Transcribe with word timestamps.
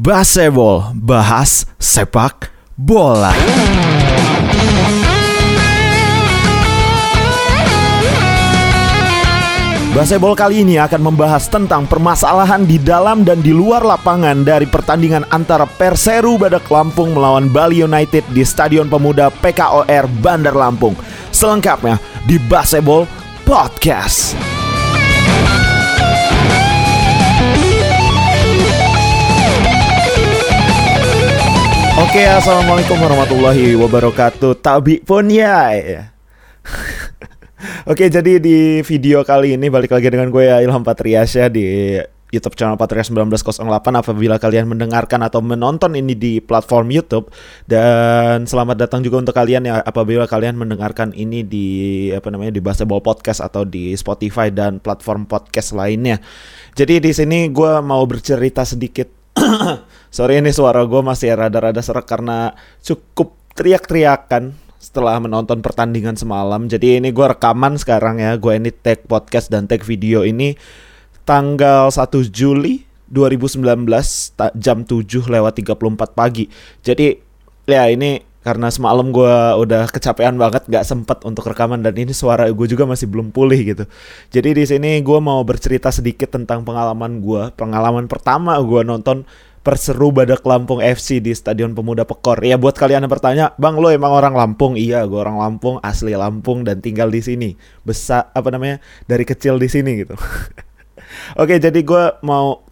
Baseball, 0.00 0.96
bahas 0.96 1.68
sepak 1.76 2.48
bola. 2.72 3.36
Baseball 9.92 10.32
kali 10.32 10.64
ini 10.64 10.80
akan 10.80 11.04
membahas 11.04 11.52
tentang 11.52 11.84
permasalahan 11.84 12.64
di 12.64 12.80
dalam 12.80 13.28
dan 13.28 13.44
di 13.44 13.52
luar 13.52 13.84
lapangan 13.84 14.40
dari 14.40 14.64
pertandingan 14.64 15.28
antara 15.28 15.68
Perseru 15.68 16.40
Badak 16.40 16.64
Lampung 16.72 17.12
melawan 17.12 17.52
Bali 17.52 17.84
United 17.84 18.24
di 18.32 18.40
Stadion 18.40 18.88
Pemuda 18.88 19.28
PKOR 19.28 20.08
Bandar 20.24 20.56
Lampung. 20.56 20.96
Selengkapnya 21.28 22.00
di 22.24 22.40
Baseball 22.48 23.04
Podcast. 23.44 24.59
Oke, 32.00 32.24
assalamualaikum 32.24 32.96
warahmatullahi 32.96 33.76
wabarakatuh. 33.76 34.56
Tabi 34.64 35.04
pun 35.04 35.28
ya. 35.28 35.68
Oke, 37.92 38.08
jadi 38.08 38.40
di 38.40 38.80
video 38.80 39.20
kali 39.20 39.60
ini 39.60 39.68
balik 39.68 39.92
lagi 39.92 40.08
dengan 40.08 40.32
gue 40.32 40.48
ya 40.48 40.64
Ilham 40.64 40.80
Patriasya 40.80 41.52
di 41.52 42.00
YouTube 42.32 42.56
channel 42.56 42.80
Patria 42.80 43.04
1908 43.04 44.00
apabila 44.00 44.40
kalian 44.40 44.70
mendengarkan 44.70 45.20
atau 45.26 45.44
menonton 45.44 45.92
ini 45.98 46.16
di 46.16 46.32
platform 46.40 46.88
YouTube 46.88 47.28
dan 47.68 48.48
selamat 48.48 48.86
datang 48.86 49.04
juga 49.04 49.20
untuk 49.20 49.36
kalian 49.36 49.68
ya 49.68 49.84
apabila 49.84 50.24
kalian 50.24 50.56
mendengarkan 50.56 51.12
ini 51.12 51.44
di 51.44 51.66
apa 52.16 52.32
namanya 52.32 52.54
di 52.54 52.64
Baseball 52.64 53.04
Podcast 53.04 53.44
atau 53.44 53.68
di 53.68 53.92
Spotify 53.92 54.48
dan 54.48 54.80
platform 54.80 55.28
podcast 55.28 55.76
lainnya. 55.76 56.16
Jadi 56.78 57.02
di 57.02 57.12
sini 57.12 57.52
gue 57.52 57.72
mau 57.84 58.00
bercerita 58.08 58.64
sedikit. 58.64 59.19
Sorry 60.16 60.42
ini 60.42 60.50
suara 60.50 60.84
gue 60.84 61.02
masih 61.02 61.34
rada-rada 61.34 61.80
serak 61.80 62.06
karena 62.06 62.54
cukup 62.82 63.36
teriak-teriakan 63.54 64.54
setelah 64.80 65.20
menonton 65.20 65.60
pertandingan 65.60 66.16
semalam. 66.16 66.64
Jadi 66.64 66.98
ini 67.02 67.12
gue 67.12 67.26
rekaman 67.28 67.76
sekarang 67.76 68.18
ya. 68.18 68.34
Gue 68.40 68.56
ini 68.56 68.72
tag 68.72 69.04
podcast 69.04 69.52
dan 69.52 69.68
tag 69.68 69.84
video 69.84 70.24
ini 70.24 70.56
tanggal 71.28 71.92
1 71.92 72.00
Juli 72.32 72.88
2019 73.12 73.60
jam 74.56 74.78
7 74.86 75.04
lewat 75.28 75.52
34 75.60 76.16
pagi. 76.16 76.48
Jadi 76.80 77.18
ya 77.68 77.86
ini 77.92 78.29
karena 78.40 78.72
semalam 78.72 79.12
gue 79.12 79.36
udah 79.60 79.88
kecapean 79.92 80.40
banget 80.40 80.64
gak 80.64 80.88
sempet 80.88 81.20
untuk 81.28 81.44
rekaman 81.44 81.84
dan 81.84 81.92
ini 81.92 82.16
suara 82.16 82.48
gue 82.48 82.66
juga 82.68 82.88
masih 82.88 83.04
belum 83.08 83.32
pulih 83.32 83.60
gitu. 83.76 83.84
Jadi 84.32 84.56
di 84.56 84.64
sini 84.64 84.90
gue 85.04 85.18
mau 85.20 85.44
bercerita 85.44 85.92
sedikit 85.92 86.32
tentang 86.32 86.64
pengalaman 86.64 87.20
gue, 87.20 87.52
pengalaman 87.56 88.08
pertama 88.08 88.56
gue 88.60 88.80
nonton 88.80 89.28
Perseru 89.60 90.08
Badak 90.08 90.40
Lampung 90.48 90.80
FC 90.80 91.20
di 91.20 91.36
Stadion 91.36 91.76
Pemuda 91.76 92.08
Pekor. 92.08 92.40
Ya 92.40 92.56
buat 92.56 92.72
kalian 92.72 93.04
yang 93.04 93.12
bertanya, 93.12 93.52
"Bang, 93.60 93.76
lo 93.76 93.92
emang 93.92 94.08
orang 94.08 94.32
Lampung?" 94.32 94.72
Iya, 94.72 95.04
gue 95.04 95.20
orang 95.20 95.36
Lampung, 95.36 95.76
asli 95.84 96.16
Lampung 96.16 96.64
dan 96.64 96.80
tinggal 96.80 97.12
di 97.12 97.20
sini. 97.20 97.60
Besar 97.84 98.32
apa 98.32 98.48
namanya? 98.48 98.80
Dari 99.04 99.28
kecil 99.28 99.60
di 99.60 99.68
sini 99.68 100.00
gitu. 100.00 100.16
Oke, 101.40 101.60
jadi 101.60 101.76
gue 101.76 102.04
mau 102.24 102.64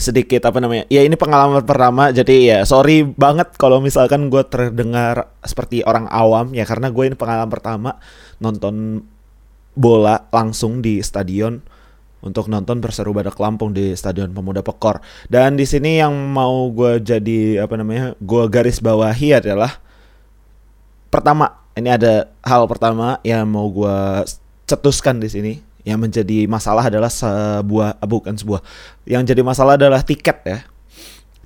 sedikit 0.00 0.48
apa 0.48 0.56
namanya? 0.62 0.88
Ya 0.88 1.04
ini 1.04 1.16
pengalaman 1.18 1.60
pertama. 1.64 2.08
Jadi 2.14 2.48
ya 2.48 2.64
sorry 2.64 3.04
banget 3.04 3.52
kalau 3.60 3.82
misalkan 3.82 4.32
gue 4.32 4.40
terdengar 4.48 5.28
seperti 5.44 5.84
orang 5.84 6.08
awam 6.08 6.56
ya 6.56 6.64
karena 6.64 6.88
gue 6.88 7.12
ini 7.12 7.16
pengalaman 7.16 7.52
pertama 7.52 7.90
nonton 8.40 9.04
bola 9.76 10.28
langsung 10.32 10.80
di 10.80 11.00
stadion 11.00 11.60
untuk 12.22 12.46
nonton 12.46 12.78
Perseru 12.78 13.10
Badak 13.10 13.34
Lampung 13.42 13.74
di 13.74 13.92
Stadion 13.98 14.30
Pemuda 14.30 14.62
Pekor. 14.62 15.02
Dan 15.26 15.58
di 15.58 15.66
sini 15.66 15.98
yang 15.98 16.14
mau 16.30 16.70
gue 16.70 17.02
jadi 17.02 17.66
apa 17.66 17.74
namanya, 17.74 18.14
gue 18.22 18.44
garis 18.46 18.78
bawahi 18.78 19.42
adalah 19.42 19.82
pertama 21.10 21.60
ini 21.74 21.90
ada 21.90 22.30
hal 22.46 22.64
pertama 22.70 23.18
yang 23.26 23.44
mau 23.50 23.68
gue 23.68 24.24
cetuskan 24.70 25.18
di 25.18 25.28
sini 25.28 25.52
yang 25.82 25.98
menjadi 25.98 26.46
masalah 26.46 26.86
adalah 26.86 27.10
sebuah 27.10 27.98
ah, 27.98 28.08
bukan 28.08 28.34
sebuah. 28.38 28.62
Yang 29.06 29.34
jadi 29.34 29.42
masalah 29.42 29.74
adalah 29.74 30.02
tiket 30.02 30.38
ya. 30.46 30.58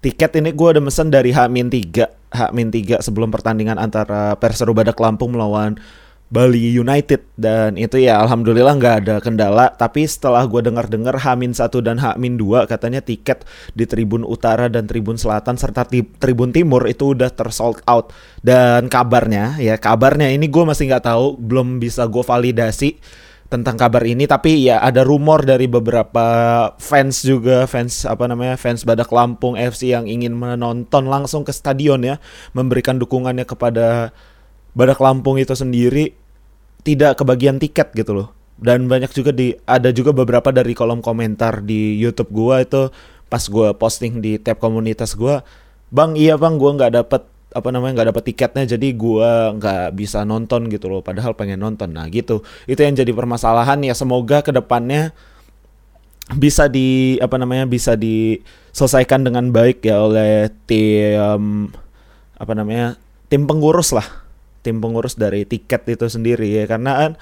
Tiket 0.04 0.38
ini 0.38 0.52
gue 0.52 0.68
udah 0.76 0.82
mesen 0.84 1.08
dari 1.08 1.32
H-3 1.32 2.06
H-3 2.30 3.00
sebelum 3.00 3.32
pertandingan 3.32 3.80
antara 3.80 4.36
Perseru 4.36 4.76
Badak 4.76 5.00
Lampung 5.00 5.32
melawan 5.32 5.80
Bali 6.26 6.74
United. 6.74 7.22
Dan 7.38 7.80
itu 7.80 8.02
ya 8.02 8.20
alhamdulillah 8.20 8.76
nggak 8.76 8.96
ada 9.02 9.14
kendala. 9.24 9.72
Tapi 9.72 10.04
setelah 10.04 10.44
gue 10.44 10.60
dengar-dengar 10.60 11.16
Hamin 11.16 11.56
1 11.56 11.70
dan 11.80 11.96
Hamin 11.96 12.36
2 12.36 12.68
katanya 12.68 13.00
tiket 13.00 13.48
di 13.72 13.88
Tribun 13.88 14.26
Utara 14.26 14.68
dan 14.68 14.84
Tribun 14.84 15.16
Selatan 15.16 15.56
serta 15.56 15.88
Tribun 15.88 16.52
Timur 16.52 16.84
itu 16.90 17.16
udah 17.16 17.32
tersold 17.32 17.80
out. 17.88 18.12
Dan 18.44 18.92
kabarnya 18.92 19.56
ya 19.62 19.80
kabarnya 19.80 20.28
ini 20.28 20.50
gue 20.50 20.64
masih 20.66 20.92
nggak 20.92 21.08
tahu 21.08 21.40
belum 21.40 21.78
bisa 21.80 22.04
gue 22.04 22.22
validasi 22.22 23.00
tentang 23.46 23.78
kabar 23.78 24.02
ini 24.02 24.26
tapi 24.26 24.66
ya 24.66 24.82
ada 24.82 25.06
rumor 25.06 25.46
dari 25.46 25.70
beberapa 25.70 26.26
fans 26.82 27.22
juga 27.22 27.70
fans 27.70 28.02
apa 28.02 28.26
namanya 28.26 28.58
fans 28.58 28.82
Badak 28.82 29.14
Lampung 29.14 29.54
FC 29.54 29.94
yang 29.94 30.10
ingin 30.10 30.34
menonton 30.34 31.06
langsung 31.06 31.46
ke 31.46 31.54
stadion 31.54 32.02
ya 32.02 32.18
memberikan 32.58 32.98
dukungannya 32.98 33.46
kepada 33.46 34.10
Badak 34.76 34.98
Lampung 34.98 35.38
itu 35.38 35.54
sendiri 35.54 36.12
tidak 36.86 37.18
kebagian 37.18 37.58
tiket 37.58 37.90
gitu 37.98 38.14
loh. 38.14 38.28
Dan 38.56 38.86
banyak 38.86 39.10
juga 39.12 39.34
di 39.34 39.52
ada 39.66 39.90
juga 39.90 40.14
beberapa 40.14 40.54
dari 40.54 40.72
kolom 40.72 41.02
komentar 41.02 41.60
di 41.60 41.98
YouTube 41.98 42.30
gua 42.32 42.62
itu 42.62 42.88
pas 43.26 43.42
gua 43.50 43.74
posting 43.76 44.22
di 44.22 44.38
tab 44.40 44.62
komunitas 44.62 45.12
gua, 45.18 45.44
"Bang, 45.92 46.16
iya 46.16 46.38
Bang, 46.40 46.56
gua 46.56 46.72
nggak 46.78 46.92
dapet 46.94 47.22
apa 47.54 47.68
namanya 47.70 48.02
nggak 48.02 48.08
dapet 48.10 48.24
tiketnya 48.34 48.64
jadi 48.76 48.88
gua 48.98 49.54
nggak 49.54 49.94
bisa 49.94 50.26
nonton 50.26 50.66
gitu 50.66 50.90
loh 50.90 51.00
padahal 51.00 51.38
pengen 51.38 51.62
nonton. 51.62 51.94
Nah 51.94 52.10
gitu. 52.10 52.42
Itu 52.66 52.82
yang 52.82 52.98
jadi 52.98 53.12
permasalahan 53.14 53.80
ya 53.86 53.94
semoga 53.94 54.42
ke 54.42 54.50
depannya 54.50 55.14
bisa 56.34 56.66
di 56.66 57.14
apa 57.22 57.38
namanya 57.38 57.70
bisa 57.70 57.94
diselesaikan 57.94 59.22
dengan 59.22 59.54
baik 59.54 59.78
ya 59.86 60.02
oleh 60.02 60.50
tim 60.66 61.70
apa 62.36 62.52
namanya 62.52 62.98
tim 63.30 63.46
pengurus 63.46 63.94
lah. 63.94 64.26
Tim 64.66 64.82
pengurus 64.82 65.14
dari 65.14 65.46
tiket 65.46 65.86
itu 65.86 66.10
sendiri 66.10 66.50
ya 66.50 66.66
karena 66.66 66.98
kan 66.98 67.12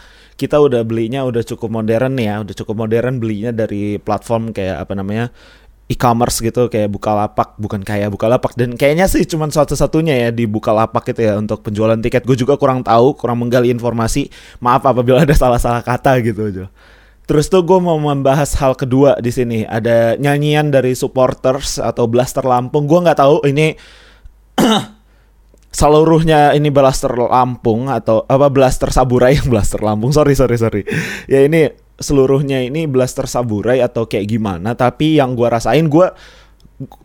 kita 0.41 0.57
udah 0.59 0.81
belinya 0.83 1.23
udah 1.29 1.45
cukup 1.45 1.69
modern 1.69 2.17
ya 2.17 2.41
udah 2.41 2.55
cukup 2.57 2.89
modern 2.89 3.21
belinya 3.21 3.53
dari 3.53 4.01
platform 4.01 4.57
kayak 4.57 4.81
apa 4.81 4.97
namanya 4.97 5.29
e-commerce 5.85 6.41
gitu 6.41 6.73
kayak 6.73 6.89
Bukalapak 6.89 7.61
bukan 7.61 7.85
kayak 7.85 8.09
Bukalapak 8.09 8.57
dan 8.57 8.73
kayaknya 8.73 9.05
sih 9.05 9.29
cuma 9.29 9.45
satu-satunya 9.53 10.17
ya 10.17 10.29
di 10.33 10.49
Bukalapak 10.49 11.13
itu 11.13 11.21
ya 11.29 11.37
untuk 11.37 11.61
penjualan 11.61 11.97
tiket. 12.01 12.25
Gue 12.25 12.37
juga 12.41 12.57
kurang 12.57 12.81
tahu 12.81 13.13
kurang 13.17 13.45
menggali 13.45 13.69
informasi. 13.69 14.33
Maaf 14.65 14.89
apabila 14.89 15.29
ada 15.29 15.37
salah-salah 15.37 15.85
kata 15.85 16.25
gitu 16.25 16.49
aja. 16.49 16.67
Terus 17.25 17.49
tuh 17.49 17.65
gue 17.65 17.81
mau 17.81 17.97
membahas 17.97 18.53
hal 18.61 18.77
kedua 18.77 19.17
di 19.21 19.33
sini. 19.33 19.65
Ada 19.65 20.17
nyanyian 20.21 20.73
dari 20.73 20.97
supporters 20.97 21.81
atau 21.81 22.09
blaster 22.09 22.45
Lampung. 22.45 22.89
Gue 22.89 23.01
nggak 23.05 23.21
tahu 23.21 23.45
ini 23.49 23.77
seluruhnya 25.81 26.57
ini 26.57 26.69
blaster 26.73 27.13
Lampung 27.13 27.93
atau 27.93 28.25
apa 28.25 28.49
blaster 28.49 28.89
Saburai 28.89 29.37
yang 29.37 29.49
blaster 29.53 29.85
Lampung. 29.85 30.17
Sorry 30.17 30.33
sorry 30.33 30.57
sorry. 30.57 30.83
Ya 31.29 31.45
ini 31.45 31.84
seluruhnya 31.99 32.65
ini 32.67 32.91
blaster 32.91 33.27
Saburai 33.31 33.79
atau 33.83 34.07
kayak 34.11 34.27
gimana 34.27 34.75
tapi 34.75 35.19
yang 35.19 35.39
gue 35.39 35.47
rasain 35.47 35.87
gue 35.87 36.11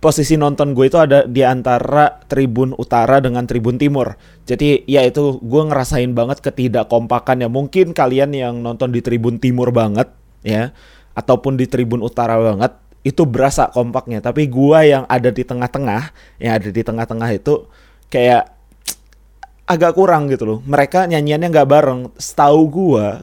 posisi 0.02 0.34
nonton 0.34 0.74
gue 0.74 0.90
itu 0.90 0.98
ada 0.98 1.30
di 1.30 1.46
antara 1.46 2.18
Tribun 2.26 2.74
Utara 2.74 3.22
dengan 3.22 3.46
Tribun 3.46 3.78
Timur 3.78 4.18
jadi 4.50 4.82
ya 4.90 5.06
itu 5.06 5.38
gue 5.40 5.62
ngerasain 5.70 6.10
banget 6.18 6.42
ketidakkompakan 6.42 7.46
ya 7.46 7.50
mungkin 7.50 7.94
kalian 7.94 8.34
yang 8.34 8.66
nonton 8.66 8.90
di 8.90 9.06
Tribun 9.06 9.38
Timur 9.38 9.70
banget 9.70 10.10
ya 10.42 10.74
ataupun 11.14 11.60
di 11.60 11.70
Tribun 11.70 12.02
Utara 12.02 12.42
banget 12.42 12.74
itu 13.06 13.24
berasa 13.30 13.70
kompaknya 13.70 14.26
tapi 14.26 14.50
gue 14.50 14.80
yang 14.90 15.06
ada 15.06 15.30
di 15.30 15.46
tengah-tengah 15.46 16.12
yang 16.42 16.54
ada 16.58 16.70
di 16.74 16.82
tengah-tengah 16.82 17.30
itu 17.32 17.70
kayak 18.10 18.50
agak 19.74 19.94
kurang 19.94 20.28
gitu 20.34 20.44
loh. 20.50 20.60
Mereka 20.66 21.06
nyanyiannya 21.06 21.48
nggak 21.54 21.70
bareng. 21.70 22.02
Setahu 22.18 22.62
gua, 22.68 23.22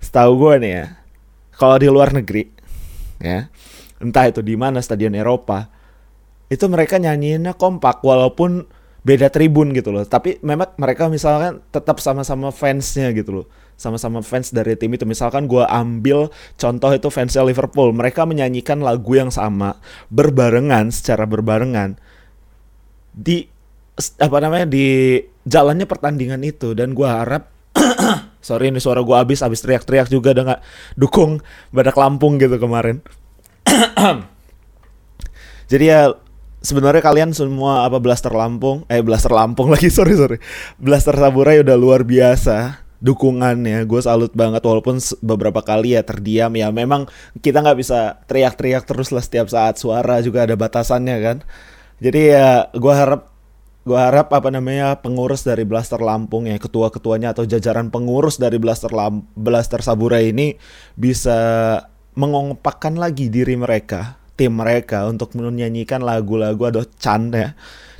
setahu 0.00 0.32
gua 0.38 0.60
nih 0.60 0.72
ya, 0.72 0.86
kalau 1.56 1.76
di 1.80 1.88
luar 1.88 2.12
negeri, 2.12 2.48
ya, 3.20 3.48
entah 4.00 4.24
itu 4.28 4.40
di 4.44 4.54
mana 4.54 4.80
stadion 4.80 5.16
Eropa, 5.16 5.68
itu 6.52 6.64
mereka 6.70 7.00
nyanyiinnya 7.00 7.56
kompak 7.56 8.04
walaupun 8.04 8.68
beda 9.06 9.30
tribun 9.30 9.70
gitu 9.74 9.94
loh. 9.94 10.02
Tapi 10.02 10.42
memang 10.42 10.74
mereka 10.78 11.06
misalkan 11.06 11.62
tetap 11.70 12.02
sama-sama 12.02 12.50
fansnya 12.50 13.14
gitu 13.14 13.42
loh. 13.42 13.46
Sama-sama 13.76 14.24
fans 14.24 14.50
dari 14.50 14.72
tim 14.74 14.88
itu. 14.96 15.04
Misalkan 15.04 15.44
gua 15.44 15.68
ambil 15.68 16.32
contoh 16.56 16.90
itu 16.90 17.08
fansnya 17.12 17.44
Liverpool. 17.44 17.92
Mereka 17.92 18.24
menyanyikan 18.24 18.80
lagu 18.80 19.14
yang 19.14 19.28
sama. 19.28 19.78
Berbarengan, 20.08 20.90
secara 20.90 21.28
berbarengan. 21.28 22.00
Di 23.12 23.46
apa 24.20 24.38
namanya 24.44 24.68
di 24.68 25.16
jalannya 25.48 25.88
pertandingan 25.88 26.42
itu 26.44 26.76
dan 26.76 26.92
gue 26.92 27.08
harap 27.08 27.48
sorry 28.46 28.70
ini 28.70 28.78
suara 28.78 29.02
gue 29.02 29.16
habis 29.18 29.42
habis 29.42 29.58
teriak-teriak 29.66 30.06
juga 30.06 30.30
dengan 30.30 30.62
dukung 30.94 31.42
badak 31.74 31.98
Lampung 31.98 32.38
gitu 32.38 32.54
kemarin. 32.62 33.02
Jadi 35.70 35.84
ya 35.90 36.14
sebenarnya 36.62 37.02
kalian 37.02 37.34
semua 37.34 37.82
apa 37.82 37.98
Blaster 37.98 38.30
Lampung? 38.30 38.86
Eh 38.86 39.02
Blaster 39.02 39.34
Lampung 39.34 39.70
lagi 39.74 39.90
sorry 39.90 40.14
sorry. 40.14 40.38
Blaster 40.78 41.18
Saburai 41.18 41.66
udah 41.66 41.74
luar 41.74 42.06
biasa 42.06 42.86
dukungannya. 43.02 43.84
Gue 43.84 44.00
salut 44.00 44.32
banget 44.32 44.62
walaupun 44.62 45.02
beberapa 45.20 45.60
kali 45.62 45.98
ya 45.98 46.06
terdiam. 46.06 46.54
Ya 46.54 46.70
memang 46.70 47.10
kita 47.42 47.62
nggak 47.62 47.78
bisa 47.78 48.22
teriak-teriak 48.30 48.86
terus 48.86 49.10
lah 49.10 49.22
setiap 49.22 49.50
saat 49.50 49.78
suara 49.78 50.22
juga 50.22 50.46
ada 50.46 50.54
batasannya 50.54 51.16
kan. 51.18 51.36
Jadi 51.98 52.20
ya 52.30 52.70
gue 52.70 52.94
harap 52.94 53.35
gue 53.86 53.94
harap 53.94 54.34
apa 54.34 54.50
namanya 54.50 54.98
pengurus 54.98 55.46
dari 55.46 55.62
Blaster 55.62 56.02
Lampung 56.02 56.50
ya 56.50 56.58
ketua-ketuanya 56.58 57.30
atau 57.30 57.46
jajaran 57.46 57.94
pengurus 57.94 58.34
dari 58.42 58.58
Blaster 58.58 58.90
Lamp 58.90 59.30
Blaster 59.38 59.78
Saburai 59.78 60.34
ini 60.34 60.58
bisa 60.98 61.38
mengompakkan 62.18 62.98
lagi 62.98 63.30
diri 63.30 63.54
mereka 63.54 64.18
tim 64.34 64.58
mereka 64.58 65.06
untuk 65.06 65.38
menyanyikan 65.38 66.02
lagu-lagu 66.02 66.66
atau 66.66 66.82
Chan 66.98 67.30
ya 67.30 67.54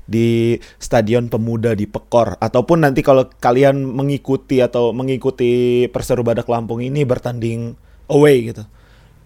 di 0.06 0.58
Stadion 0.82 1.30
Pemuda 1.30 1.78
di 1.78 1.86
Pekor 1.86 2.38
ataupun 2.38 2.82
nanti 2.82 3.06
kalau 3.06 3.30
kalian 3.38 3.82
mengikuti 3.82 4.58
atau 4.58 4.90
mengikuti 4.90 5.86
Perseru 5.90 6.26
Badak 6.26 6.50
Lampung 6.50 6.82
ini 6.82 7.02
bertanding 7.02 7.74
away 8.10 8.54
gitu. 8.54 8.62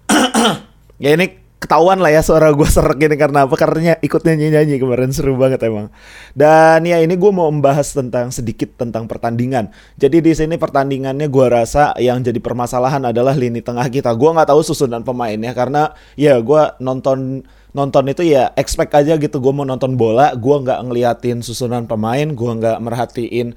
ya 1.05 1.17
ini 1.17 1.41
ketahuan 1.61 2.01
lah 2.01 2.09
ya 2.09 2.25
suara 2.25 2.51
gue 2.51 2.69
serak 2.75 2.97
ini 2.97 3.15
karena 3.21 3.45
apa? 3.45 3.55
Karena 3.55 3.95
ikut 4.01 4.25
nyanyi-nyanyi 4.25 4.81
kemarin 4.81 5.13
seru 5.13 5.37
banget 5.37 5.61
emang. 5.69 5.93
Dan 6.33 6.89
ya 6.89 6.99
ini 6.99 7.15
gue 7.15 7.31
mau 7.31 7.53
membahas 7.53 7.93
tentang 7.93 8.33
sedikit 8.33 8.75
tentang 8.81 9.05
pertandingan. 9.05 9.69
Jadi 10.01 10.25
di 10.25 10.33
sini 10.33 10.57
pertandingannya 10.57 11.29
gue 11.29 11.47
rasa 11.47 11.93
yang 12.01 12.25
jadi 12.25 12.41
permasalahan 12.41 13.13
adalah 13.13 13.37
lini 13.37 13.61
tengah 13.61 13.87
kita. 13.93 14.11
Gue 14.17 14.33
nggak 14.33 14.49
tahu 14.51 14.65
susunan 14.65 15.05
pemainnya 15.05 15.53
karena 15.53 15.93
ya 16.17 16.41
gue 16.41 16.63
nonton 16.81 17.45
nonton 17.71 18.05
itu 18.11 18.27
ya 18.27 18.51
expect 18.59 18.91
aja 18.99 19.15
gitu 19.15 19.39
gue 19.39 19.53
mau 19.55 19.63
nonton 19.63 19.95
bola 19.95 20.35
gue 20.35 20.57
nggak 20.67 20.91
ngeliatin 20.91 21.39
susunan 21.39 21.87
pemain 21.87 22.27
gue 22.27 22.53
nggak 22.59 22.83
merhatiin 22.83 23.55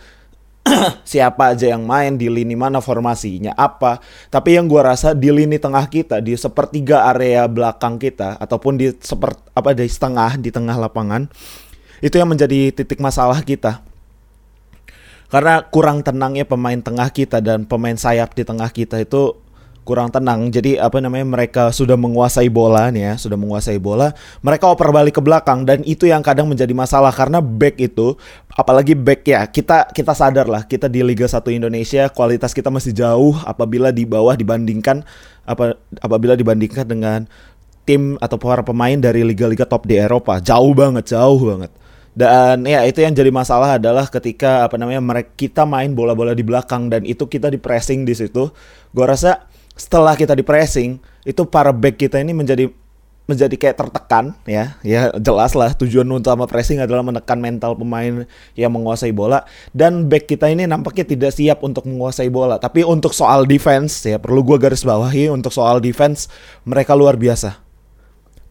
siapa 1.04 1.52
aja 1.52 1.76
yang 1.76 1.84
main 1.84 2.16
di 2.16 2.32
lini 2.32 2.56
mana 2.56 2.80
formasinya 2.80 3.52
apa. 3.56 4.00
Tapi 4.32 4.56
yang 4.56 4.72
gua 4.72 4.96
rasa 4.96 5.12
di 5.12 5.30
lini 5.30 5.60
tengah 5.60 5.86
kita 5.92 6.24
di 6.24 6.34
sepertiga 6.40 7.08
area 7.12 7.46
belakang 7.48 8.00
kita 8.00 8.40
ataupun 8.40 8.80
di 8.80 8.96
seperti 8.96 9.44
apa 9.54 9.76
di 9.76 9.86
setengah 9.86 10.40
di 10.40 10.50
tengah 10.50 10.80
lapangan 10.80 11.28
itu 12.04 12.16
yang 12.16 12.32
menjadi 12.32 12.72
titik 12.72 13.00
masalah 13.00 13.44
kita. 13.44 13.84
Karena 15.28 15.66
kurang 15.66 16.06
tenangnya 16.06 16.46
pemain 16.46 16.78
tengah 16.78 17.10
kita 17.10 17.42
dan 17.42 17.66
pemain 17.66 17.98
sayap 17.98 18.38
di 18.38 18.46
tengah 18.46 18.70
kita 18.70 19.02
itu 19.02 19.43
kurang 19.84 20.10
tenang. 20.10 20.50
Jadi 20.50 20.80
apa 20.80 21.00
namanya 21.04 21.28
mereka 21.28 21.70
sudah 21.70 22.00
menguasai 22.00 22.48
bola 22.50 22.90
nih 22.90 23.12
ya, 23.12 23.14
sudah 23.20 23.38
menguasai 23.38 23.78
bola, 23.78 24.16
mereka 24.42 24.72
oper 24.72 24.90
balik 24.90 25.20
ke 25.20 25.22
belakang 25.22 25.68
dan 25.68 25.84
itu 25.84 26.08
yang 26.10 26.24
kadang 26.24 26.48
menjadi 26.48 26.72
masalah 26.72 27.12
karena 27.12 27.44
back 27.44 27.78
itu 27.80 28.16
apalagi 28.56 28.96
back 28.96 29.22
ya, 29.28 29.44
kita 29.46 29.92
kita 29.92 30.16
sadar 30.16 30.48
lah 30.48 30.64
kita 30.66 30.88
di 30.88 31.04
Liga 31.04 31.28
1 31.30 31.44
Indonesia 31.54 32.10
kualitas 32.10 32.56
kita 32.56 32.72
masih 32.72 32.96
jauh 32.96 33.36
apabila 33.46 33.92
di 33.94 34.08
bawah 34.08 34.34
dibandingkan 34.34 35.06
apa 35.44 35.76
apabila 36.00 36.34
dibandingkan 36.40 36.88
dengan 36.88 37.20
tim 37.84 38.16
atau 38.20 38.40
para 38.40 38.64
pemain 38.64 38.96
dari 38.96 39.28
liga-liga 39.28 39.68
top 39.68 39.88
di 39.88 40.00
Eropa. 40.00 40.40
Jauh 40.40 40.72
banget, 40.72 41.12
jauh 41.12 41.40
banget. 41.40 41.72
Dan 42.14 42.70
ya 42.70 42.86
itu 42.86 43.02
yang 43.02 43.12
jadi 43.18 43.34
masalah 43.34 43.82
adalah 43.82 44.06
ketika 44.06 44.70
apa 44.70 44.78
namanya 44.78 45.02
mereka 45.02 45.34
kita 45.34 45.66
main 45.66 45.98
bola-bola 45.98 46.38
di 46.38 46.46
belakang 46.46 46.86
dan 46.86 47.02
itu 47.10 47.26
kita 47.26 47.50
di 47.50 47.58
pressing 47.58 48.06
di 48.06 48.14
situ. 48.14 48.54
Gua 48.94 49.06
rasa 49.10 49.50
setelah 49.74 50.14
kita 50.14 50.38
di 50.38 50.46
pressing 50.46 51.02
itu 51.26 51.42
para 51.50 51.74
back 51.74 51.98
kita 51.98 52.22
ini 52.22 52.36
menjadi 52.36 52.70
menjadi 53.24 53.56
kayak 53.56 53.78
tertekan 53.80 54.36
ya. 54.44 54.76
Ya 54.84 55.10
jelas 55.16 55.56
lah 55.56 55.72
tujuan 55.74 56.08
utama 56.12 56.44
pressing 56.44 56.84
adalah 56.84 57.02
menekan 57.02 57.40
mental 57.40 57.76
pemain 57.80 58.28
yang 58.54 58.72
menguasai 58.76 59.16
bola. 59.16 59.48
Dan 59.72 60.12
back 60.12 60.28
kita 60.28 60.52
ini 60.52 60.68
nampaknya 60.68 61.08
tidak 61.08 61.32
siap 61.32 61.64
untuk 61.64 61.88
menguasai 61.88 62.28
bola. 62.28 62.60
Tapi 62.60 62.84
untuk 62.84 63.16
soal 63.16 63.48
defense 63.48 64.04
ya 64.04 64.20
perlu 64.20 64.44
gua 64.44 64.60
garis 64.60 64.84
bawahi 64.84 65.32
untuk 65.32 65.56
soal 65.56 65.80
defense 65.80 66.28
mereka 66.68 66.94
luar 66.94 67.16
biasa. 67.16 67.60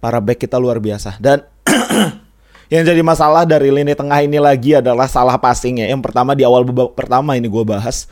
Para 0.01 0.19
back 0.19 0.41
kita 0.41 0.57
luar 0.57 0.81
biasa. 0.81 1.21
Dan 1.21 1.45
yang 2.73 2.83
jadi 2.89 3.05
masalah 3.05 3.45
dari 3.45 3.69
lini 3.69 3.93
tengah 3.93 4.25
ini 4.25 4.41
lagi 4.41 4.81
adalah 4.81 5.05
salah 5.05 5.37
passing 5.37 5.85
ya. 5.85 5.93
Yang 5.93 6.01
pertama 6.01 6.33
di 6.33 6.49
awal 6.49 6.65
babak 6.65 6.97
pertama 6.97 7.37
ini 7.37 7.47
gua 7.47 7.69
bahas. 7.69 8.09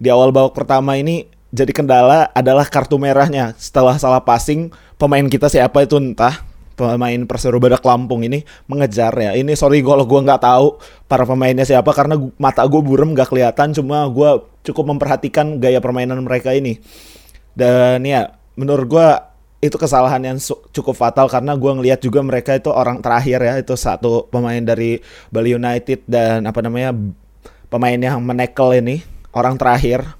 Di 0.00 0.08
awal 0.08 0.32
babak 0.32 0.56
pertama 0.56 0.96
ini 0.96 1.28
jadi 1.50 1.74
kendala 1.74 2.30
adalah 2.30 2.62
kartu 2.66 2.94
merahnya. 2.94 3.58
Setelah 3.58 3.98
salah 3.98 4.22
passing, 4.22 4.70
pemain 4.94 5.26
kita 5.26 5.50
siapa 5.50 5.82
itu 5.82 5.98
entah 5.98 6.46
pemain 6.78 7.20
Perseru 7.28 7.60
Badak 7.60 7.84
Lampung 7.84 8.22
ini 8.22 8.46
mengejar 8.70 9.12
ya. 9.12 9.34
Ini 9.34 9.52
sorry 9.58 9.82
kalau 9.82 10.06
gue 10.06 10.20
nggak 10.22 10.40
tahu 10.40 10.80
para 11.10 11.26
pemainnya 11.26 11.66
siapa 11.66 11.90
karena 11.92 12.16
mata 12.38 12.62
gue 12.64 12.80
burem 12.80 13.12
nggak 13.12 13.28
kelihatan. 13.28 13.74
Cuma 13.74 14.06
gue 14.08 14.46
cukup 14.62 14.94
memperhatikan 14.94 15.58
gaya 15.58 15.82
permainan 15.82 16.22
mereka 16.22 16.54
ini. 16.54 16.78
Dan 17.52 18.06
ya 18.06 18.30
menurut 18.54 18.86
gue 18.86 19.08
itu 19.60 19.76
kesalahan 19.76 20.24
yang 20.24 20.38
cukup 20.72 20.96
fatal 20.96 21.28
karena 21.28 21.52
gue 21.52 21.68
ngelihat 21.68 22.00
juga 22.00 22.24
mereka 22.24 22.56
itu 22.56 22.72
orang 22.72 23.04
terakhir 23.04 23.44
ya 23.44 23.54
itu 23.60 23.76
satu 23.76 24.24
pemain 24.32 24.62
dari 24.64 25.04
Bali 25.28 25.52
United 25.52 26.08
dan 26.08 26.48
apa 26.48 26.64
namanya 26.64 26.96
pemain 27.68 28.00
yang 28.00 28.24
menekel 28.24 28.72
ini 28.80 29.04
orang 29.36 29.60
terakhir 29.60 30.16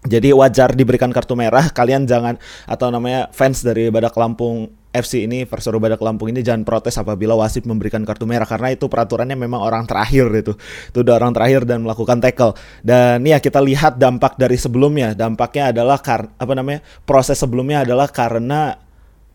jadi 0.00 0.32
wajar 0.32 0.72
diberikan 0.72 1.12
kartu 1.12 1.36
merah. 1.36 1.68
Kalian 1.68 2.08
jangan 2.08 2.40
atau 2.64 2.88
namanya 2.88 3.28
fans 3.36 3.60
dari 3.60 3.92
Badak 3.92 4.16
Lampung 4.16 4.72
FC 4.90 5.28
ini 5.28 5.44
Perseru 5.44 5.76
Badak 5.76 6.00
Lampung 6.00 6.32
ini 6.32 6.40
jangan 6.40 6.64
protes 6.64 6.96
apabila 6.96 7.36
wasit 7.36 7.68
memberikan 7.68 8.02
kartu 8.02 8.24
merah 8.24 8.48
karena 8.48 8.72
itu 8.72 8.88
peraturannya 8.88 9.36
memang 9.36 9.60
orang 9.60 9.84
terakhir 9.84 10.32
itu. 10.32 10.56
Itu 10.88 11.04
udah 11.04 11.20
orang 11.20 11.36
terakhir 11.36 11.68
dan 11.68 11.84
melakukan 11.84 12.16
tackle. 12.16 12.56
Dan 12.80 13.28
ya 13.28 13.36
kita 13.44 13.60
lihat 13.60 14.00
dampak 14.00 14.40
dari 14.40 14.56
sebelumnya. 14.56 15.12
Dampaknya 15.12 15.76
adalah 15.76 16.00
kar 16.00 16.32
apa 16.40 16.52
namanya? 16.56 16.80
proses 17.04 17.36
sebelumnya 17.36 17.84
adalah 17.84 18.08
karena 18.08 18.80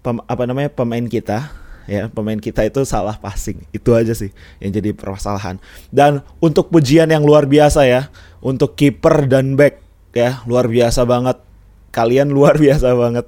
pem 0.02 0.18
apa 0.26 0.44
namanya 0.50 0.70
pemain 0.74 1.06
kita 1.06 1.50
ya 1.86 2.10
pemain 2.10 2.38
kita 2.38 2.66
itu 2.66 2.82
salah 2.82 3.18
passing 3.18 3.62
itu 3.70 3.94
aja 3.94 4.14
sih 4.14 4.34
yang 4.58 4.74
jadi 4.74 4.94
permasalahan 4.94 5.62
dan 5.94 6.26
untuk 6.42 6.74
pujian 6.74 7.10
yang 7.10 7.22
luar 7.22 7.46
biasa 7.46 7.86
ya 7.86 8.10
untuk 8.42 8.74
kiper 8.74 9.30
dan 9.30 9.54
back 9.54 9.85
ya 10.16 10.42
luar 10.48 10.72
biasa 10.72 11.04
banget 11.04 11.38
kalian 11.92 12.32
luar 12.32 12.56
biasa 12.64 12.96
banget 12.96 13.28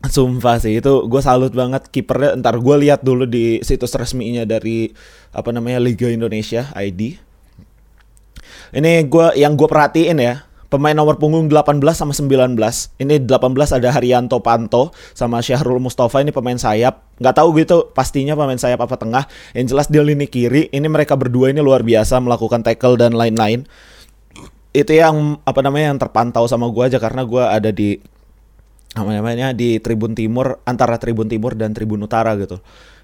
Sumpah 0.00 0.56
sih 0.56 0.80
itu 0.80 1.04
gue 1.12 1.20
salut 1.20 1.52
banget 1.52 1.92
kipernya 1.92 2.32
ntar 2.40 2.56
gue 2.56 2.76
lihat 2.88 3.04
dulu 3.04 3.28
di 3.28 3.60
situs 3.60 3.92
resminya 3.92 4.48
dari 4.48 4.88
apa 5.28 5.52
namanya 5.52 5.76
Liga 5.76 6.08
Indonesia 6.08 6.72
ID. 6.72 7.20
Ini 8.72 9.04
gue 9.04 9.26
yang 9.36 9.60
gue 9.60 9.68
perhatiin 9.68 10.16
ya 10.16 10.48
pemain 10.72 10.96
nomor 10.96 11.20
punggung 11.20 11.52
18 11.52 11.84
sama 11.92 12.16
19. 12.16 12.56
Ini 12.96 13.28
18 13.28 13.76
ada 13.76 13.88
Haryanto 13.92 14.40
Panto 14.40 14.96
sama 15.12 15.44
Syahrul 15.44 15.84
Mustafa 15.84 16.24
ini 16.24 16.32
pemain 16.32 16.56
sayap. 16.56 17.04
Nggak 17.20 17.34
tahu 17.36 17.48
gitu 17.60 17.92
pastinya 17.92 18.32
pemain 18.32 18.56
sayap 18.56 18.80
apa 18.80 18.96
tengah. 18.96 19.28
Yang 19.52 19.76
jelas 19.76 19.86
di 19.92 20.00
lini 20.00 20.24
kiri 20.32 20.72
ini 20.72 20.88
mereka 20.88 21.12
berdua 21.12 21.52
ini 21.52 21.60
luar 21.60 21.84
biasa 21.84 22.24
melakukan 22.24 22.64
tackle 22.64 22.96
dan 22.96 23.12
lain-lain 23.12 23.68
itu 24.70 24.92
yang 24.94 25.42
apa 25.42 25.60
namanya 25.66 25.94
yang 25.94 25.98
terpantau 25.98 26.46
sama 26.46 26.70
gue 26.70 26.84
aja 26.86 26.98
karena 27.02 27.26
gue 27.26 27.42
ada 27.42 27.70
di 27.74 27.98
apa 28.94 29.10
namanya 29.10 29.54
di 29.54 29.78
Tribun 29.78 30.18
Timur 30.18 30.58
antara 30.66 30.98
Tribun 30.98 31.30
Timur 31.30 31.54
dan 31.54 31.74
Tribun 31.74 32.02
Utara 32.02 32.34
gitu. 32.38 32.58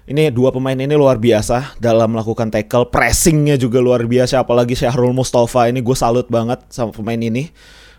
Ini 0.07 0.31
dua 0.31 0.55
pemain 0.55 0.75
ini 0.75 0.95
luar 0.95 1.19
biasa 1.19 1.75
dalam 1.83 2.15
melakukan 2.15 2.47
tackle, 2.47 2.87
pressingnya 2.87 3.59
juga 3.59 3.83
luar 3.83 4.07
biasa. 4.07 4.39
Apalagi 4.39 4.71
Syahrul 4.79 5.11
Mustafa 5.11 5.67
ini 5.67 5.83
gue 5.83 5.95
salut 5.99 6.27
banget 6.31 6.63
sama 6.71 6.95
pemain 6.95 7.19
ini. 7.19 7.51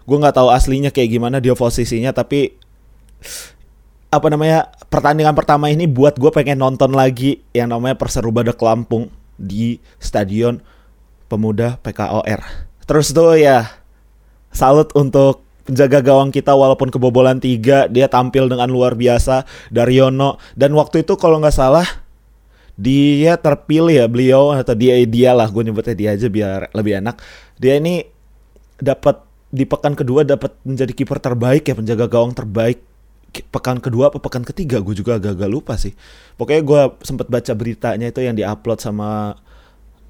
Gue 0.08 0.16
nggak 0.16 0.40
tahu 0.40 0.48
aslinya 0.48 0.88
kayak 0.88 1.20
gimana 1.20 1.37
dia 1.37 1.52
posisinya, 1.52 2.16
tapi 2.16 2.56
apa 4.08 4.26
namanya 4.32 4.72
pertandingan 4.88 5.37
pertama 5.37 5.68
ini 5.68 5.84
buat 5.84 6.16
gue 6.16 6.32
pengen 6.32 6.64
nonton 6.64 6.96
lagi 6.96 7.44
yang 7.52 7.68
namanya 7.68 8.00
Perseru 8.00 8.32
Badak 8.32 8.56
Lampung 8.64 9.12
di 9.37 9.76
Stadion 10.00 10.64
Pemuda 11.28 11.76
PKOR. 11.84 12.67
Terus 12.88 13.12
tuh 13.12 13.37
ya 13.37 13.68
salut 14.49 14.88
untuk 14.97 15.45
penjaga 15.68 16.00
gawang 16.00 16.33
kita 16.33 16.57
walaupun 16.57 16.88
kebobolan 16.88 17.37
tiga 17.37 17.85
dia 17.92 18.09
tampil 18.09 18.49
dengan 18.49 18.73
luar 18.73 18.97
biasa 18.97 19.45
Daryono. 19.68 20.40
Dan 20.57 20.73
waktu 20.73 21.04
itu 21.04 21.21
kalau 21.21 21.37
nggak 21.37 21.52
salah 21.52 21.85
dia 22.80 23.37
terpilih 23.37 23.92
ya 23.92 24.07
beliau 24.09 24.57
atau 24.57 24.73
dia 24.73 24.97
dia 25.04 25.37
lah 25.37 25.52
gue 25.52 25.62
nyebutnya 25.68 25.92
dia 25.92 26.11
aja 26.16 26.33
biar 26.33 26.73
lebih 26.73 27.04
enak. 27.04 27.21
Dia 27.61 27.76
ini 27.76 28.09
dapat 28.80 29.21
di 29.52 29.68
pekan 29.68 29.92
kedua 29.92 30.25
dapat 30.25 30.57
menjadi 30.64 30.92
kiper 30.97 31.21
terbaik 31.21 31.68
ya 31.68 31.76
penjaga 31.76 32.09
gawang 32.09 32.33
terbaik. 32.33 32.80
Pekan 33.28 33.85
kedua 33.85 34.09
apa 34.09 34.16
pekan 34.25 34.40
ketiga? 34.40 34.80
Gue 34.80 34.97
juga 34.97 35.21
agak-agak 35.21 35.50
lupa 35.52 35.76
sih. 35.76 35.92
Pokoknya 36.40 36.62
gue 36.64 36.80
sempat 37.04 37.28
baca 37.28 37.52
beritanya 37.52 38.09
itu 38.09 38.25
yang 38.25 38.33
diupload 38.33 38.80
sama 38.80 39.37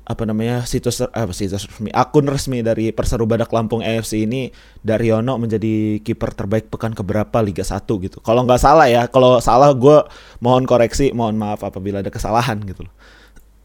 apa 0.08 0.24
namanya 0.24 0.64
situs 0.64 1.04
apa 1.04 1.36
situs 1.36 1.68
resmi 1.68 1.92
akun 1.92 2.24
resmi 2.24 2.64
dari 2.64 2.96
Perseru 2.96 3.28
Badak 3.28 3.52
Lampung 3.52 3.84
AFC 3.84 4.24
ini 4.24 4.48
Daryono 4.80 5.36
menjadi 5.36 6.00
kiper 6.00 6.32
terbaik 6.32 6.72
pekan 6.72 6.96
keberapa 6.96 7.44
Liga 7.44 7.60
1 7.60 7.84
gitu. 7.84 8.24
Kalau 8.24 8.48
nggak 8.48 8.56
salah 8.56 8.88
ya, 8.88 9.04
kalau 9.12 9.36
salah 9.44 9.68
gue 9.76 10.00
mohon 10.40 10.64
koreksi, 10.64 11.12
mohon 11.12 11.36
maaf 11.36 11.60
apabila 11.60 12.00
ada 12.00 12.08
kesalahan 12.08 12.56
gitu 12.64 12.88
loh. 12.88 12.94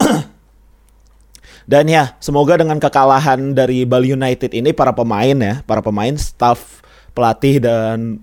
Dan 1.72 1.88
ya, 1.88 2.20
semoga 2.20 2.60
dengan 2.60 2.76
kekalahan 2.76 3.56
dari 3.56 3.88
Bali 3.88 4.12
United 4.12 4.52
ini 4.52 4.76
para 4.76 4.92
pemain 4.92 5.40
ya, 5.40 5.64
para 5.64 5.80
pemain, 5.80 6.12
staff, 6.20 6.84
pelatih 7.16 7.64
dan 7.64 8.20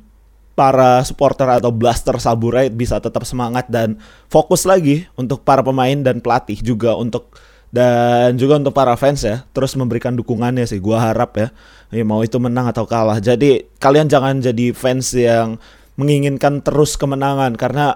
para 0.53 1.01
supporter 1.09 1.49
atau 1.49 1.73
blaster 1.73 2.21
Saburai 2.21 2.69
bisa 2.69 3.01
tetap 3.01 3.25
semangat 3.25 3.65
dan 3.73 3.97
fokus 4.29 4.69
lagi 4.69 5.09
untuk 5.17 5.41
para 5.41 5.65
pemain 5.65 5.97
dan 6.05 6.21
pelatih 6.21 6.61
juga 6.61 6.93
untuk 7.01 7.33
dan 7.71 8.35
juga 8.35 8.59
untuk 8.59 8.75
para 8.75 8.99
fans 8.99 9.23
ya 9.23 9.47
terus 9.55 9.79
memberikan 9.79 10.19
dukungannya 10.19 10.67
sih. 10.67 10.83
Gua 10.83 10.99
harap 11.11 11.39
ya, 11.39 11.49
ya 11.95 12.03
mau 12.03 12.21
itu 12.27 12.37
menang 12.43 12.67
atau 12.71 12.85
kalah. 12.85 13.23
Jadi 13.23 13.71
kalian 13.79 14.11
jangan 14.11 14.43
jadi 14.43 14.75
fans 14.75 15.15
yang 15.15 15.57
menginginkan 15.95 16.61
terus 16.67 16.99
kemenangan. 16.99 17.55
Karena 17.55 17.95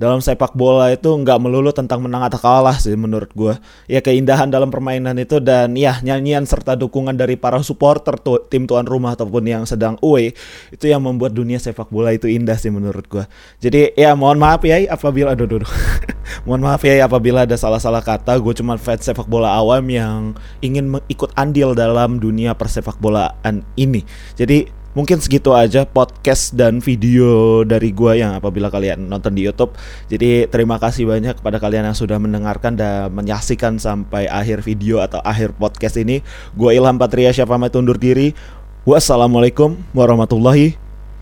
dalam 0.00 0.24
sepak 0.24 0.56
bola 0.56 0.88
itu 0.90 1.08
nggak 1.08 1.38
melulu 1.38 1.70
tentang 1.70 2.02
menang 2.02 2.24
atau 2.26 2.40
kalah 2.40 2.74
sih 2.80 2.96
menurut 2.96 3.30
gue 3.36 3.54
ya 3.86 4.00
keindahan 4.00 4.48
dalam 4.48 4.72
permainan 4.72 5.14
itu 5.20 5.38
dan 5.38 5.76
ya 5.78 6.00
nyanyian 6.00 6.48
serta 6.48 6.74
dukungan 6.74 7.14
dari 7.14 7.36
para 7.36 7.60
supporter 7.60 8.16
tu 8.18 8.40
tim 8.48 8.64
tuan 8.64 8.88
rumah 8.88 9.14
ataupun 9.14 9.44
yang 9.44 9.62
sedang 9.68 10.00
away 10.00 10.32
itu 10.72 10.88
yang 10.88 11.04
membuat 11.04 11.36
dunia 11.36 11.60
sepak 11.60 11.92
bola 11.92 12.10
itu 12.10 12.26
indah 12.26 12.56
sih 12.56 12.72
menurut 12.72 13.04
gue 13.06 13.24
jadi 13.60 13.92
ya 13.94 14.16
mohon 14.16 14.40
maaf 14.40 14.64
ya 14.64 14.80
apabila 14.90 15.36
aduh, 15.36 15.46
aduh, 15.46 15.62
aduh. 15.62 15.72
mohon 16.46 16.62
maaf 16.64 16.82
ya 16.82 17.04
apabila 17.06 17.44
ada 17.44 17.56
salah-salah 17.58 18.02
kata. 18.02 18.38
Gue 18.40 18.54
cuma 18.56 18.78
fans 18.80 19.04
sepak 19.04 19.28
bola 19.28 19.52
awam 19.54 19.84
yang 19.90 20.34
ingin 20.64 20.88
ikut 21.06 21.30
andil 21.36 21.76
dalam 21.76 22.18
dunia 22.18 22.56
persepak 22.56 22.98
bolaan 22.98 23.66
ini. 23.78 24.02
Jadi 24.34 24.81
mungkin 24.92 25.20
segitu 25.20 25.52
aja 25.56 25.88
podcast 25.88 26.52
dan 26.52 26.80
video 26.80 27.62
dari 27.64 27.92
gua 27.92 28.16
yang 28.16 28.36
apabila 28.36 28.68
kalian 28.68 29.08
nonton 29.08 29.32
di 29.32 29.44
YouTube. 29.44 29.72
Jadi 30.08 30.48
terima 30.48 30.76
kasih 30.76 31.08
banyak 31.08 31.40
kepada 31.40 31.56
kalian 31.60 31.88
yang 31.88 31.96
sudah 31.96 32.20
mendengarkan 32.20 32.76
dan 32.76 33.12
menyaksikan 33.12 33.80
sampai 33.80 34.28
akhir 34.28 34.64
video 34.64 35.00
atau 35.00 35.20
akhir 35.24 35.56
podcast 35.56 35.96
ini. 36.00 36.20
Gua 36.56 36.76
Ilham 36.76 37.00
Patria 37.00 37.32
siapa 37.32 37.56
pamit 37.56 37.72
undur 37.76 38.00
diri. 38.00 38.32
Wassalamualaikum 38.82 39.78
warahmatullahi 39.94 40.74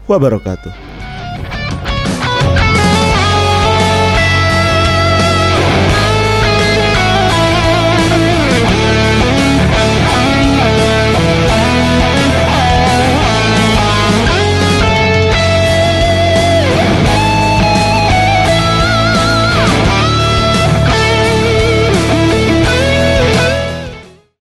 wabarakatuh. 0.09 0.90